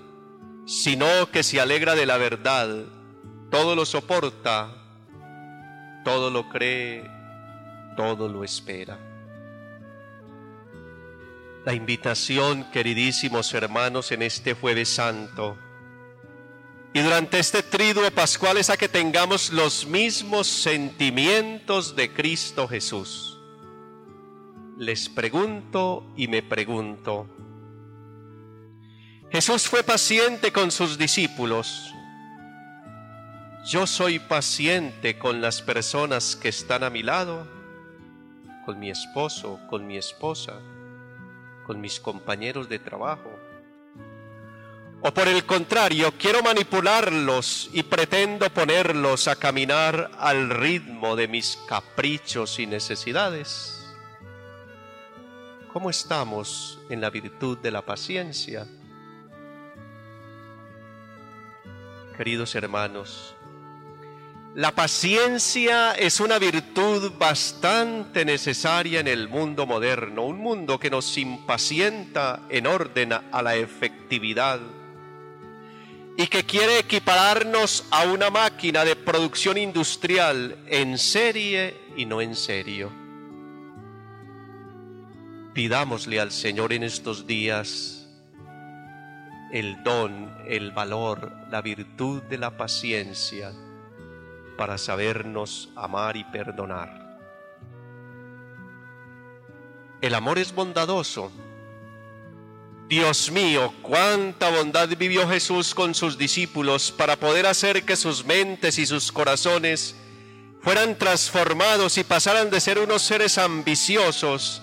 sino 0.67 1.31
que 1.31 1.43
se 1.43 1.61
alegra 1.61 1.95
de 1.95 2.07
la 2.07 2.17
verdad 2.17 2.87
todo 3.51 3.75
lo 3.75 3.87
soporta, 3.87 4.69
todo 6.05 6.31
lo 6.31 6.49
cree, 6.49 7.09
todo 7.97 8.29
lo 8.29 8.45
espera. 8.45 8.99
La 11.65 11.73
invitación, 11.75 12.65
queridísimos 12.71 13.53
hermanos, 13.55 14.13
en 14.13 14.23
este 14.23 14.55
jueves 14.55 14.89
santo 14.89 15.57
y 16.99 17.01
durante 17.01 17.39
este 17.39 17.63
triduo 17.63 18.11
pascual 18.11 18.57
es 18.57 18.71
a 18.71 18.77
que 18.77 18.89
tengamos 18.89 19.53
los 19.53 19.87
mismos 19.87 20.49
sentimientos 20.49 21.95
de 21.95 22.13
Cristo 22.13 22.67
Jesús. 22.67 23.39
Les 24.77 25.09
pregunto 25.09 26.13
y 26.17 26.27
me 26.27 26.43
pregunto, 26.43 27.29
Jesús 29.31 29.69
fue 29.69 29.85
paciente 29.85 30.51
con 30.51 30.73
sus 30.73 30.99
discípulos, 30.99 31.95
yo 33.65 33.87
soy 33.87 34.19
paciente 34.19 35.19
con 35.19 35.41
las 35.41 35.63
personas 35.63 36.35
que 36.35 36.49
están 36.49 36.83
a 36.83 36.91
mi 36.91 37.05
lado, 37.05 37.47
con 38.67 38.81
mi 38.81 38.91
esposo, 38.91 39.61
con 39.71 39.87
mi 39.87 39.97
esposa, 39.97 40.55
con 41.65 41.81
mis 41.81 42.01
compañeros 42.01 42.69
de 42.69 42.81
trabajo. 42.81 43.38
O 45.01 45.15
por 45.15 45.29
el 45.29 45.45
contrario, 45.45 46.13
quiero 46.19 46.43
manipularlos 46.43 47.71
y 47.73 47.85
pretendo 47.85 48.51
ponerlos 48.51 49.29
a 49.29 49.37
caminar 49.37 50.11
al 50.19 50.51
ritmo 50.51 51.15
de 51.15 51.29
mis 51.29 51.57
caprichos 51.69 52.59
y 52.59 52.67
necesidades. 52.67 53.81
¿Cómo 55.73 55.89
estamos 55.89 56.81
en 56.91 57.01
la 57.01 57.11
virtud 57.11 57.59
de 57.59 57.71
la 57.71 57.83
paciencia? 57.83 58.67
Queridos 62.17 62.57
hermanos, 62.57 63.35
La 64.57 64.73
paciencia 64.73 65.93
es 65.93 66.19
una 66.19 66.41
virtud 66.41 67.13
bastante 67.17 68.25
necesaria 68.25 68.99
en 68.99 69.07
el 69.07 69.29
mundo 69.29 69.67
moderno, 69.67 70.25
un 70.25 70.39
mundo 70.39 70.81
que 70.81 70.91
nos 70.91 71.17
impacienta 71.17 72.41
en 72.49 72.67
orden 72.67 73.13
a 73.13 73.43
la 73.43 73.55
efectividad 73.55 74.59
y 76.21 76.27
que 76.27 76.45
quiere 76.45 76.81
equipararnos 76.81 77.85
a 77.93 78.03
una 78.03 78.29
máquina 78.29 78.85
de 78.85 78.97
producción 78.97 79.57
industrial 79.57 80.59
en 80.67 80.99
serie 80.99 81.81
y 81.97 82.07
no 82.07 82.21
en 82.21 82.35
serio. 82.35 82.91
Pidámosle 85.55 86.19
al 86.19 86.33
Señor 86.33 86.73
en 86.73 86.83
estos 86.83 87.29
días 87.29 88.09
el 89.53 89.81
don, 89.85 90.37
el 90.49 90.73
valor, 90.73 91.31
la 91.53 91.63
virtud 91.63 92.21
de 92.25 92.39
la 92.39 92.57
paciencia 92.57 93.53
para 94.57 94.77
sabernos 94.77 95.71
amar 95.77 96.17
y 96.17 96.25
perdonar. 96.25 97.17
El 100.01 100.17
amor 100.17 100.41
es 100.41 100.53
bondadoso. 100.53 101.31
Dios 102.89 103.31
mío, 103.31 103.75
cuánta 103.83 104.49
bondad 104.49 104.89
vivió 104.97 105.29
Jesús 105.29 105.75
con 105.75 105.95
sus 105.95 106.17
discípulos 106.17 106.91
para 106.91 107.17
poder 107.17 107.47
hacer 107.47 107.83
que 107.85 107.97
sus 107.97 108.25
mentes 108.25 108.79
y 108.79 108.87
sus 108.87 109.13
corazones 109.13 109.95
fueran 110.63 110.97
transformados 110.97 111.99
y 111.99 112.05
pasaran 112.05 112.49
de 112.49 112.61
ser 112.61 112.79
unos 112.79 113.03
seres 113.03 113.37
ambiciosos 113.37 114.63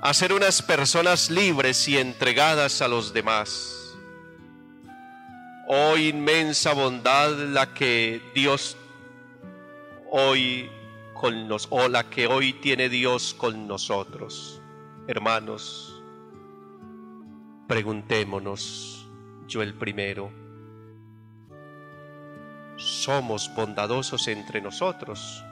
a 0.00 0.14
ser 0.14 0.32
unas 0.32 0.62
personas 0.62 1.30
libres 1.30 1.88
y 1.88 1.98
entregadas 1.98 2.80
a 2.80 2.86
los 2.86 3.12
demás. 3.12 3.96
Oh 5.66 5.96
inmensa 5.96 6.74
bondad 6.74 7.32
la 7.32 7.74
que 7.74 8.22
Dios 8.34 8.76
hoy 10.10 10.70
con 11.14 11.48
nos, 11.48 11.66
o 11.70 11.88
la 11.88 12.08
que 12.08 12.28
hoy 12.28 12.52
tiene 12.52 12.88
Dios 12.88 13.34
con 13.34 13.66
nosotros. 13.66 14.60
Hermanos, 15.08 15.93
preguntémonos, 17.66 19.06
yo 19.48 19.62
el 19.62 19.74
primero, 19.74 20.30
¿somos 22.76 23.50
bondadosos 23.54 24.28
entre 24.28 24.60
nosotros? 24.60 25.44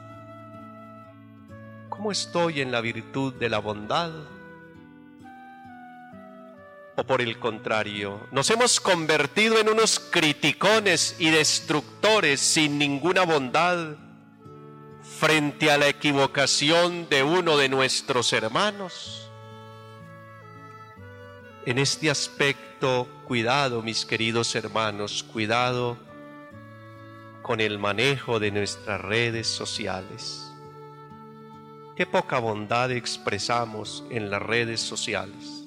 ¿Cómo 1.89 2.11
estoy 2.11 2.61
en 2.61 2.71
la 2.71 2.81
virtud 2.81 3.33
de 3.35 3.49
la 3.49 3.59
bondad? 3.59 4.11
¿O 6.95 7.03
por 7.03 7.21
el 7.21 7.39
contrario, 7.39 8.27
nos 8.31 8.49
hemos 8.49 8.79
convertido 8.79 9.59
en 9.59 9.69
unos 9.69 9.99
criticones 9.99 11.15
y 11.19 11.31
destructores 11.31 12.39
sin 12.39 12.77
ninguna 12.77 13.23
bondad? 13.23 13.97
frente 15.23 15.71
a 15.71 15.77
la 15.77 15.87
equivocación 15.87 17.07
de 17.09 17.23
uno 17.23 17.55
de 17.55 17.69
nuestros 17.69 18.33
hermanos. 18.33 19.29
En 21.65 21.77
este 21.77 22.09
aspecto, 22.09 23.07
cuidado 23.25 23.81
mis 23.81 24.05
queridos 24.05 24.53
hermanos, 24.53 25.23
cuidado 25.23 25.97
con 27.41 27.61
el 27.61 27.79
manejo 27.79 28.37
de 28.37 28.51
nuestras 28.51 28.99
redes 28.99 29.47
sociales. 29.47 30.51
Qué 31.95 32.05
poca 32.05 32.39
bondad 32.39 32.91
expresamos 32.91 34.03
en 34.09 34.29
las 34.29 34.41
redes 34.41 34.81
sociales. 34.81 35.65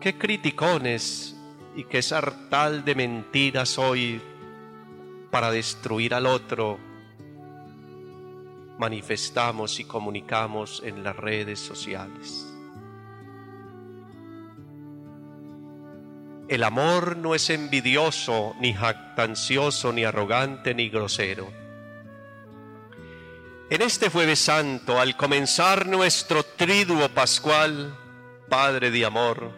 Qué 0.00 0.18
criticones 0.18 1.36
y 1.76 1.84
qué 1.84 2.02
sartal 2.02 2.84
de 2.84 2.96
mentiras 2.96 3.78
hoy 3.78 4.20
para 5.30 5.52
destruir 5.52 6.12
al 6.12 6.26
otro 6.26 6.80
manifestamos 8.78 9.78
y 9.78 9.84
comunicamos 9.84 10.82
en 10.84 11.04
las 11.04 11.14
redes 11.14 11.60
sociales. 11.60 12.55
El 16.48 16.62
amor 16.62 17.16
no 17.16 17.34
es 17.34 17.50
envidioso, 17.50 18.54
ni 18.60 18.72
jactancioso, 18.72 19.92
ni 19.92 20.04
arrogante, 20.04 20.74
ni 20.74 20.88
grosero. 20.88 21.52
En 23.68 23.82
este 23.82 24.10
jueves 24.10 24.38
santo, 24.38 25.00
al 25.00 25.16
comenzar 25.16 25.86
nuestro 25.86 26.44
triduo 26.44 27.08
pascual, 27.08 27.98
Padre 28.48 28.92
de 28.92 29.04
amor, 29.04 29.50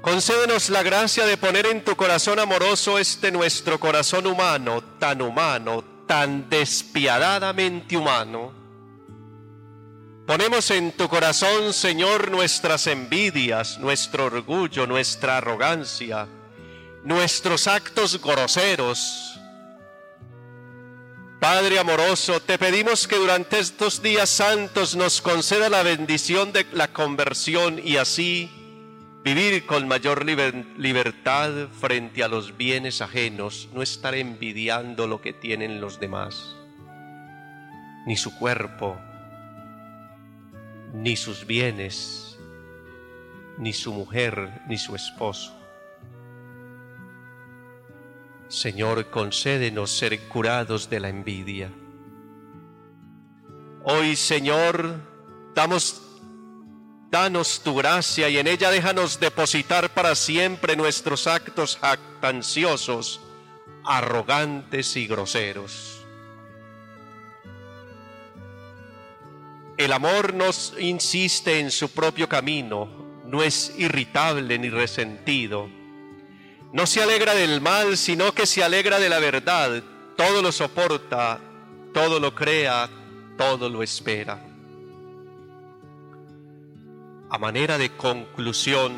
concédenos 0.00 0.70
la 0.70 0.82
gracia 0.82 1.26
de 1.26 1.36
poner 1.36 1.66
en 1.66 1.84
tu 1.84 1.94
corazón 1.94 2.38
amoroso 2.38 2.98
este 2.98 3.30
nuestro 3.30 3.78
corazón 3.78 4.26
humano, 4.26 4.82
tan 4.98 5.20
humano, 5.20 5.84
tan 6.06 6.48
despiadadamente 6.48 7.98
humano. 7.98 8.61
Ponemos 10.26 10.70
en 10.70 10.92
tu 10.92 11.08
corazón, 11.08 11.72
Señor, 11.72 12.30
nuestras 12.30 12.86
envidias, 12.86 13.78
nuestro 13.78 14.26
orgullo, 14.26 14.86
nuestra 14.86 15.38
arrogancia, 15.38 16.28
nuestros 17.04 17.66
actos 17.66 18.20
groseros. 18.22 19.38
Padre 21.40 21.78
amoroso, 21.78 22.40
te 22.40 22.56
pedimos 22.56 23.08
que 23.08 23.16
durante 23.16 23.58
estos 23.58 24.00
días 24.00 24.30
santos 24.30 24.94
nos 24.94 25.20
conceda 25.20 25.68
la 25.68 25.82
bendición 25.82 26.52
de 26.52 26.66
la 26.72 26.88
conversión 26.88 27.80
y 27.84 27.96
así 27.96 28.48
Vivir 29.24 29.66
con 29.66 29.86
mayor 29.86 30.26
libertad 30.26 31.68
frente 31.70 32.24
a 32.24 32.28
los 32.28 32.56
bienes 32.56 33.00
ajenos, 33.00 33.68
no 33.72 33.80
estar 33.80 34.16
envidiando 34.16 35.06
lo 35.06 35.20
que 35.20 35.32
tienen 35.32 35.80
los 35.80 36.00
demás, 36.00 36.56
ni 38.04 38.16
su 38.16 38.36
cuerpo, 38.36 38.98
ni 40.92 41.16
sus 41.16 41.46
bienes, 41.46 42.38
ni 43.58 43.72
su 43.72 43.92
mujer, 43.92 44.62
ni 44.68 44.78
su 44.78 44.94
esposo. 44.94 45.58
Señor, 48.48 49.10
concédenos 49.10 49.90
ser 49.90 50.18
curados 50.28 50.90
de 50.90 51.00
la 51.00 51.08
envidia. 51.08 51.70
Hoy, 53.84 54.14
Señor, 54.16 55.00
damos 55.54 56.02
Danos 57.12 57.60
tu 57.62 57.74
gracia 57.74 58.30
y 58.30 58.38
en 58.38 58.46
ella 58.46 58.70
déjanos 58.70 59.20
depositar 59.20 59.90
para 59.90 60.14
siempre 60.14 60.76
nuestros 60.76 61.26
actos 61.26 61.76
jactanciosos, 61.76 63.20
arrogantes 63.84 64.96
y 64.96 65.06
groseros. 65.06 66.01
El 69.82 69.92
amor 69.92 70.32
nos 70.32 70.74
insiste 70.78 71.58
en 71.58 71.72
su 71.72 71.88
propio 71.88 72.28
camino, 72.28 72.88
no 73.26 73.42
es 73.42 73.74
irritable 73.78 74.56
ni 74.56 74.70
resentido. 74.70 75.68
No 76.72 76.86
se 76.86 77.02
alegra 77.02 77.34
del 77.34 77.60
mal, 77.60 77.96
sino 77.96 78.32
que 78.32 78.46
se 78.46 78.62
alegra 78.62 79.00
de 79.00 79.08
la 79.08 79.18
verdad. 79.18 79.82
Todo 80.16 80.40
lo 80.40 80.52
soporta, 80.52 81.40
todo 81.92 82.20
lo 82.20 82.32
crea, 82.32 82.88
todo 83.36 83.68
lo 83.68 83.82
espera 83.82 84.40
a 87.28 87.38
manera 87.38 87.76
de 87.76 87.90
conclusión. 87.96 88.92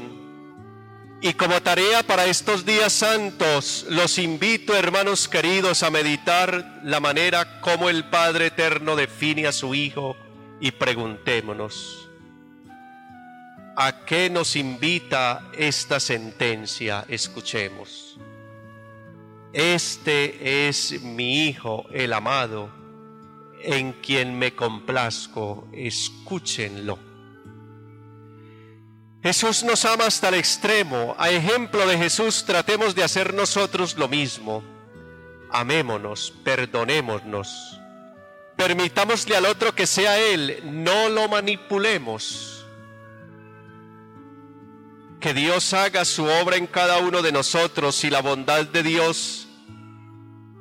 Y 1.23 1.33
como 1.33 1.63
tarea 1.63 2.03
para 2.03 2.27
estos 2.27 2.67
días 2.67 2.93
santos, 2.93 3.87
los 3.89 4.19
invito, 4.19 4.77
hermanos 4.77 5.29
queridos, 5.29 5.83
a 5.83 5.91
meditar 5.91 6.83
la 6.85 7.01
manera 7.01 7.63
como 7.63 7.89
el 7.89 8.05
Padre 8.11 8.47
Eterno 8.47 8.97
define 8.97 9.47
a 9.47 9.53
su 9.53 9.75
Hijo 9.75 10.17
y 10.61 10.71
preguntémonos, 10.71 12.09
¿a 13.77 14.05
qué 14.05 14.31
nos 14.31 14.57
invita 14.57 15.51
esta 15.57 16.01
sentencia? 16.01 17.05
Escuchemos. 17.09 18.19
Este 19.53 20.69
es 20.69 21.03
mi 21.03 21.49
Hijo, 21.49 21.87
el 21.93 22.13
amado, 22.13 22.71
en 23.63 23.93
quien 23.93 24.39
me 24.39 24.55
complazco, 24.55 25.69
escúchenlo. 25.73 26.99
Jesús 29.23 29.65
nos 29.65 29.87
ama 29.87 30.05
hasta 30.07 30.29
el 30.29 30.35
extremo. 30.35 31.15
A 31.19 31.31
ejemplo 31.31 31.87
de 31.87 31.97
Jesús 31.97 32.45
tratemos 32.45 32.95
de 32.95 33.05
hacer 33.05 33.33
nosotros 33.33 33.97
lo 33.97 34.07
mismo. 34.07 34.63
Amémonos, 35.51 36.31
perdonémonos. 36.45 37.81
Permitámosle 38.57 39.37
al 39.37 39.47
otro 39.47 39.75
que 39.75 39.87
sea 39.87 40.19
Él, 40.19 40.61
no 40.65 41.09
lo 41.09 41.29
manipulemos. 41.29 42.65
Que 45.21 45.35
Dios 45.35 45.73
haga 45.73 46.05
su 46.05 46.25
obra 46.25 46.57
en 46.57 46.67
cada 46.67 46.99
uno 46.99 47.23
de 47.23 47.33
nosotros 47.33 48.05
y 48.05 48.11
la 48.11 48.21
bondad 48.21 48.67
de 48.67 48.83
Dios 48.83 49.45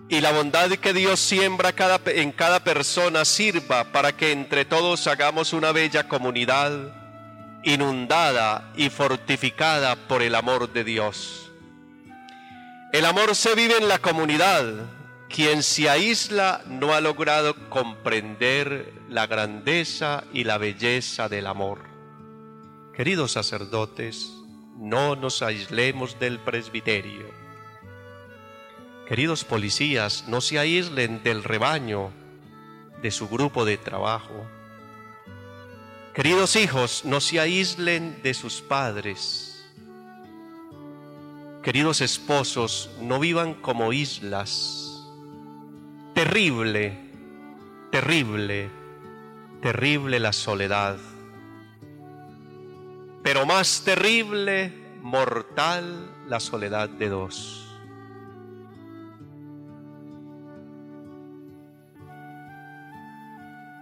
y 0.09 0.21
la 0.21 0.31
bondad 0.31 0.69
que 0.69 0.93
Dios 0.93 1.19
siembra 1.19 1.73
en 2.05 2.31
cada 2.31 2.63
persona 2.63 3.25
sirva 3.25 3.91
para 3.91 4.15
que 4.15 4.31
entre 4.31 4.63
todos 4.63 5.07
hagamos 5.07 5.53
una 5.53 5.71
bella 5.71 6.07
comunidad 6.07 6.71
inundada 7.63 8.71
y 8.75 8.89
fortificada 8.89 9.95
por 9.95 10.21
el 10.21 10.35
amor 10.35 10.71
de 10.71 10.83
Dios. 10.83 11.51
El 12.91 13.05
amor 13.05 13.35
se 13.35 13.55
vive 13.55 13.77
en 13.77 13.87
la 13.87 13.97
comunidad, 13.97 14.63
quien 15.33 15.63
se 15.63 15.89
aísla 15.89 16.61
no 16.67 16.93
ha 16.93 17.01
logrado 17.01 17.55
comprender 17.69 18.93
la 19.09 19.25
grandeza 19.25 20.25
y 20.31 20.43
la 20.43 20.59
belleza 20.59 21.27
del 21.27 21.47
amor. 21.47 21.79
Queridos 22.95 23.31
sacerdotes, 23.31 24.31
no 24.77 25.15
nos 25.15 25.41
aislemos 25.41 26.19
del 26.19 26.37
presbiterio. 26.37 27.25
Queridos 29.07 29.43
policías, 29.43 30.25
no 30.27 30.39
se 30.39 30.59
aíslen 30.59 31.23
del 31.23 31.43
rebaño, 31.43 32.11
de 33.01 33.09
su 33.09 33.27
grupo 33.27 33.65
de 33.65 33.77
trabajo. 33.77 34.45
Queridos 36.13 36.55
hijos, 36.55 37.05
no 37.05 37.19
se 37.19 37.39
aíslen 37.39 38.21
de 38.21 38.35
sus 38.35 38.61
padres. 38.61 39.65
Queridos 41.63 42.01
esposos, 42.01 42.91
no 43.01 43.19
vivan 43.19 43.55
como 43.55 43.93
islas 43.93 44.92
Terrible, 46.23 46.97
terrible, 47.91 48.69
terrible 49.61 50.21
la 50.21 50.31
soledad. 50.31 50.97
Pero 53.21 53.45
más 53.45 53.83
terrible, 53.83 54.71
mortal 55.01 56.09
la 56.29 56.39
soledad 56.39 56.87
de 56.87 57.09
dos. 57.09 57.67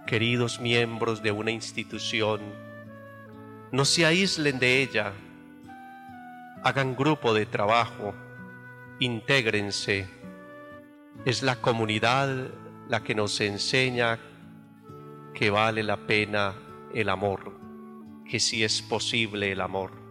Queridos 0.04 0.58
miembros 0.58 1.22
de 1.22 1.30
una 1.30 1.52
institución, 1.52 2.40
no 3.70 3.84
se 3.84 4.04
aíslen 4.04 4.58
de 4.58 4.82
ella, 4.82 5.12
hagan 6.64 6.96
grupo 6.96 7.34
de 7.34 7.46
trabajo, 7.46 8.14
intégrense 8.98 10.21
es 11.24 11.42
la 11.42 11.56
comunidad 11.56 12.48
la 12.88 13.02
que 13.02 13.14
nos 13.14 13.40
enseña 13.40 14.18
que 15.34 15.50
vale 15.50 15.82
la 15.82 16.06
pena 16.06 16.54
el 16.94 17.08
amor, 17.08 17.52
que 18.28 18.38
si 18.38 18.64
es 18.64 18.82
posible 18.82 19.52
el 19.52 19.60
amor. 19.60 20.02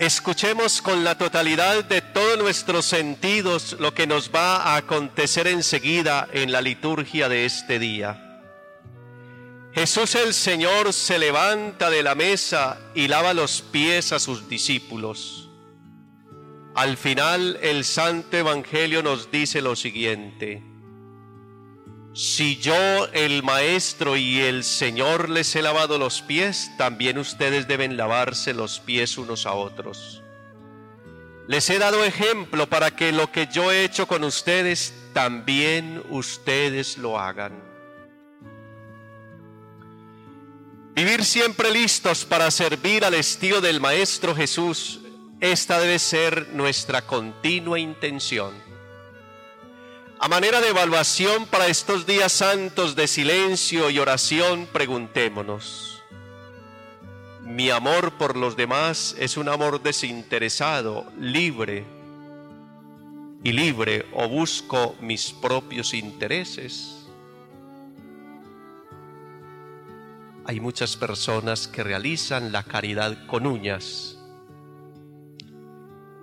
Escuchemos 0.00 0.80
con 0.80 1.04
la 1.04 1.18
totalidad 1.18 1.84
de 1.84 2.00
todos 2.00 2.38
nuestros 2.38 2.86
sentidos 2.86 3.76
lo 3.78 3.92
que 3.92 4.06
nos 4.06 4.34
va 4.34 4.56
a 4.56 4.76
acontecer 4.76 5.46
enseguida 5.46 6.26
en 6.32 6.52
la 6.52 6.62
liturgia 6.62 7.28
de 7.28 7.44
este 7.44 7.78
día. 7.78 8.26
Jesús 9.74 10.14
el 10.14 10.32
Señor 10.32 10.94
se 10.94 11.18
levanta 11.18 11.90
de 11.90 12.02
la 12.02 12.14
mesa 12.14 12.78
y 12.94 13.08
lava 13.08 13.34
los 13.34 13.60
pies 13.60 14.12
a 14.12 14.18
sus 14.18 14.48
discípulos. 14.48 15.49
Al 16.74 16.96
final 16.96 17.58
el 17.62 17.84
Santo 17.84 18.36
Evangelio 18.36 19.02
nos 19.02 19.30
dice 19.30 19.60
lo 19.60 19.74
siguiente. 19.74 20.62
Si 22.12 22.56
yo, 22.58 23.06
el 23.12 23.42
Maestro 23.42 24.16
y 24.16 24.40
el 24.40 24.64
Señor 24.64 25.30
les 25.30 25.54
he 25.56 25.62
lavado 25.62 25.98
los 25.98 26.22
pies, 26.22 26.70
también 26.76 27.18
ustedes 27.18 27.68
deben 27.68 27.96
lavarse 27.96 28.54
los 28.54 28.80
pies 28.80 29.18
unos 29.18 29.46
a 29.46 29.52
otros. 29.52 30.22
Les 31.48 31.68
he 31.70 31.78
dado 31.78 32.04
ejemplo 32.04 32.68
para 32.68 32.94
que 32.94 33.12
lo 33.12 33.30
que 33.32 33.48
yo 33.52 33.72
he 33.72 33.84
hecho 33.84 34.06
con 34.06 34.22
ustedes, 34.22 34.94
también 35.12 36.02
ustedes 36.10 36.98
lo 36.98 37.18
hagan. 37.18 37.52
Vivir 40.94 41.24
siempre 41.24 41.72
listos 41.72 42.24
para 42.24 42.50
servir 42.50 43.04
al 43.04 43.14
estilo 43.14 43.60
del 43.60 43.80
Maestro 43.80 44.34
Jesús 44.34 45.00
esta 45.40 45.80
debe 45.80 45.98
ser 45.98 46.48
nuestra 46.52 47.06
continua 47.06 47.78
intención. 47.78 48.52
A 50.18 50.28
manera 50.28 50.60
de 50.60 50.68
evaluación 50.68 51.46
para 51.46 51.66
estos 51.66 52.04
días 52.04 52.30
santos 52.30 52.94
de 52.94 53.06
silencio 53.06 53.88
y 53.88 53.98
oración, 53.98 54.68
preguntémonos, 54.70 56.02
¿mi 57.42 57.70
amor 57.70 58.18
por 58.18 58.36
los 58.36 58.54
demás 58.54 59.16
es 59.18 59.38
un 59.38 59.48
amor 59.48 59.82
desinteresado, 59.82 61.10
libre 61.18 61.86
y 63.42 63.52
libre 63.52 64.04
o 64.12 64.28
busco 64.28 64.94
mis 65.00 65.32
propios 65.32 65.94
intereses? 65.94 67.06
Hay 70.44 70.60
muchas 70.60 70.96
personas 70.98 71.66
que 71.66 71.82
realizan 71.82 72.52
la 72.52 72.62
caridad 72.62 73.26
con 73.26 73.46
uñas 73.46 74.19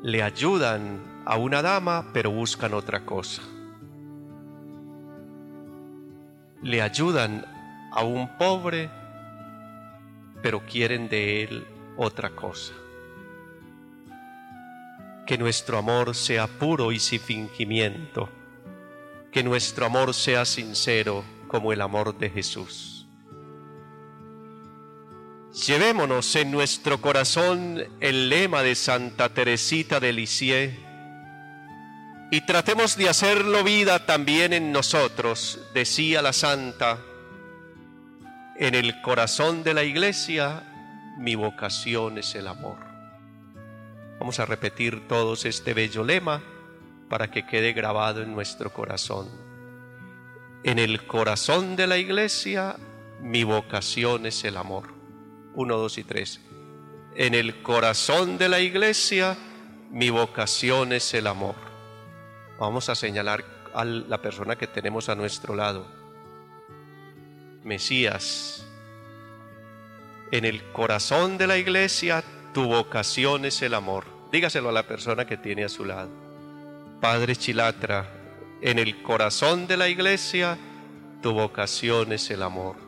le 0.01 0.21
ayudan 0.21 1.23
a 1.25 1.37
una 1.37 1.61
dama, 1.61 2.11
pero 2.13 2.31
buscan 2.31 2.73
otra 2.73 3.05
cosa. 3.05 3.41
Le 6.61 6.81
ayudan 6.81 7.45
a 7.91 8.03
un 8.03 8.37
pobre, 8.37 8.89
pero 10.41 10.65
quieren 10.65 11.09
de 11.09 11.43
él 11.43 11.67
otra 11.97 12.29
cosa. 12.29 12.73
Que 15.25 15.37
nuestro 15.37 15.77
amor 15.77 16.15
sea 16.15 16.47
puro 16.47 16.91
y 16.91 16.99
sin 16.99 17.19
fingimiento. 17.19 18.29
Que 19.31 19.43
nuestro 19.43 19.85
amor 19.85 20.13
sea 20.13 20.45
sincero 20.45 21.23
como 21.47 21.73
el 21.73 21.81
amor 21.81 22.17
de 22.17 22.29
Jesús. 22.29 22.96
Llevémonos 25.65 26.35
en 26.35 26.51
nuestro 26.51 27.01
corazón 27.01 27.83
el 27.99 28.29
lema 28.29 28.61
de 28.61 28.75
Santa 28.75 29.29
Teresita 29.29 29.99
de 29.99 30.13
Lisieux 30.13 30.71
y 32.29 32.41
tratemos 32.41 32.95
de 32.95 33.09
hacerlo 33.09 33.63
vida 33.63 34.05
también 34.05 34.53
en 34.53 34.71
nosotros, 34.71 35.59
decía 35.73 36.21
la 36.21 36.31
santa. 36.31 36.99
En 38.55 38.75
el 38.75 39.01
corazón 39.01 39.63
de 39.63 39.73
la 39.73 39.83
iglesia 39.83 40.61
mi 41.17 41.33
vocación 41.33 42.19
es 42.19 42.35
el 42.35 42.47
amor. 42.47 42.77
Vamos 44.19 44.39
a 44.39 44.45
repetir 44.45 45.07
todos 45.07 45.43
este 45.45 45.73
bello 45.73 46.03
lema 46.03 46.43
para 47.09 47.31
que 47.31 47.47
quede 47.47 47.73
grabado 47.73 48.21
en 48.21 48.31
nuestro 48.31 48.71
corazón. 48.71 49.27
En 50.63 50.77
el 50.77 51.07
corazón 51.07 51.75
de 51.75 51.87
la 51.87 51.97
iglesia 51.97 52.75
mi 53.21 53.43
vocación 53.43 54.27
es 54.27 54.43
el 54.43 54.57
amor. 54.57 54.96
1, 55.57 55.75
2 55.75 55.97
y 55.97 56.03
3. 56.03 56.41
En 57.15 57.33
el 57.33 57.63
corazón 57.63 58.37
de 58.37 58.47
la 58.47 58.59
iglesia 58.59 59.35
mi 59.91 60.11
vocación 60.11 60.93
es 60.93 61.15
el 61.15 61.25
amor. 61.25 61.55
Vamos 62.59 62.89
a 62.89 62.95
señalar 62.95 63.43
a 63.73 63.83
la 63.83 64.21
persona 64.21 64.55
que 64.55 64.67
tenemos 64.67 65.09
a 65.09 65.15
nuestro 65.15 65.55
lado. 65.55 65.87
Mesías, 67.63 68.67
en 70.31 70.45
el 70.45 70.63
corazón 70.71 71.39
de 71.39 71.47
la 71.47 71.57
iglesia 71.57 72.23
tu 72.53 72.67
vocación 72.67 73.43
es 73.45 73.59
el 73.63 73.73
amor. 73.73 74.05
Dígaselo 74.31 74.69
a 74.69 74.73
la 74.73 74.87
persona 74.87 75.25
que 75.25 75.37
tiene 75.37 75.63
a 75.63 75.69
su 75.69 75.85
lado. 75.85 76.11
Padre 77.01 77.35
Chilatra, 77.35 78.07
en 78.61 78.77
el 78.77 79.01
corazón 79.01 79.65
de 79.65 79.77
la 79.77 79.89
iglesia 79.89 80.55
tu 81.23 81.33
vocación 81.33 82.13
es 82.13 82.29
el 82.29 82.43
amor. 82.43 82.86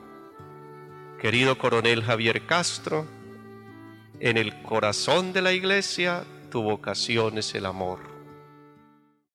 Querido 1.21 1.57
coronel 1.57 2.01
Javier 2.01 2.45
Castro, 2.45 3.05
en 4.21 4.37
el 4.37 4.61
corazón 4.61 5.33
de 5.33 5.41
la 5.41 5.51
iglesia 5.51 6.23
tu 6.49 6.63
vocación 6.63 7.37
es 7.37 7.53
el 7.55 7.65
amor. 7.65 8.08